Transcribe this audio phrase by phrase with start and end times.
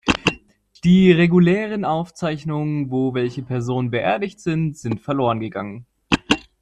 [0.83, 5.85] Die regulären Aufzeichnungen, wo welche Personen beerdigt sind, sind verloren gegangen.